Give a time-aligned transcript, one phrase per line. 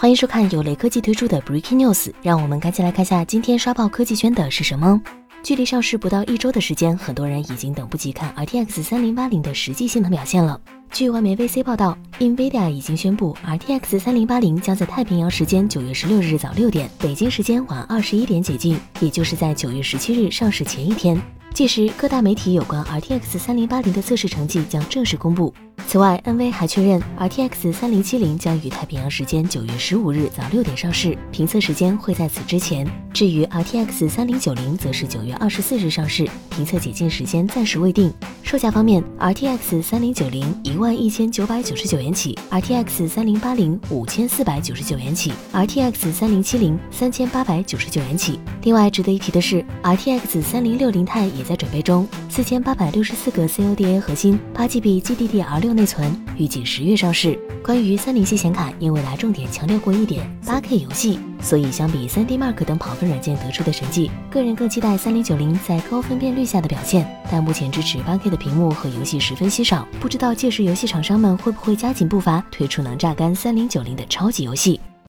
[0.00, 4.98] 欢迎收看由雷科技推出的 Breaking News，让我们赶紧来看下今天刷爆科技圈的是什么。
[5.42, 10.58] 距离上市不到一周的时间，很多人已经等不及看 RTX 三零八零的实际性能表现了。
[10.90, 21.20] 据外媒 VC 报道，NVIDIA 已经宣布 RTX 三零八零将在太平洋时间九月十六日早六点，北京时间晚二十一点解禁，也就是在九月十七日上市前一天。
[21.52, 25.52] 届时，各大媒体有关 RTX 三零八零的测试成绩将正式公布。
[25.90, 32.86] 此外，NV 还确认 RTX 三零七零将于太平洋时间九月十五日早六点上市，评测时间会在此之前。
[33.12, 38.14] 至于 RTX 三零九零，则是九月二十四日上市，评测解禁时间暂时未定。
[38.50, 48.40] 售价方面，RTX 三零九零一万一千九百九十九元起，RTX 三零八零五千四百九十九元起，RTX 三零七零三千八百九十九元起。
[48.64, 57.38] 另外值得一提的是，RTX 三零六零钛也在准备中，四千八百六十四个 CODA 核心，八 GB GDDR6 内存，预计十月上市。
[57.62, 67.06] 关于三零系显卡，因为来重点强调过一点八 K 游戏，所以相比 3D Mark 等跑分软件得出的成绩，个人更期待3090在高分辨率下的表现。
[67.30, 74.80] 但目前支持 8K 的屏幕和游戏十分稀少，不知道届时游戏厂商们会不会加紧步伐，推出能榨干3090的超级游戏。